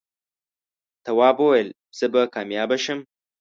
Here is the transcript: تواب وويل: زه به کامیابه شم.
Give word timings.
تواب 1.05 1.37
وويل: 1.41 1.69
زه 1.97 2.05
به 2.13 2.21
کامیابه 2.33 2.77
شم. 2.83 2.99